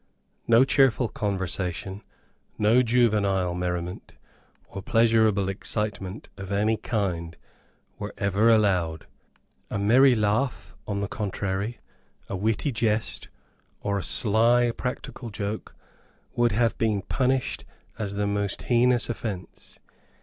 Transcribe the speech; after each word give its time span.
No 0.47 0.63
cheerful 0.63 1.09
conversation, 1.09 2.01
no 2.57 2.81
juvenile 2.81 3.53
merriment, 3.53 4.13
or 4.67 4.81
pleasureable 4.81 5.47
excitement 5.47 6.27
of 6.37 6.51
any 6.51 6.75
kind, 6.75 7.37
were 7.99 8.11
ever 8.17 8.49
allowed. 8.49 9.05
A 9.69 9.77
merry 9.77 10.15
laugh, 10.15 10.75
on 10.87 11.01
the 11.01 11.07
contrary, 11.07 11.81
a 12.27 12.35
witty 12.35 12.71
jest, 12.71 13.29
or 13.81 13.99
a 13.99 14.03
sly 14.03 14.71
practical 14.75 15.29
joke, 15.29 15.75
would 16.35 16.51
have 16.51 16.79
been 16.79 17.03
punished 17.03 17.63
as 17.99 18.15
the 18.15 18.25
most 18.25 18.63
heinous 18.63 19.07
offence. 19.07 19.77